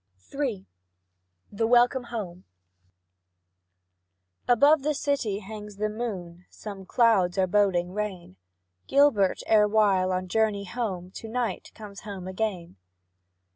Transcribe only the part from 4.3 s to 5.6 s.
Above the city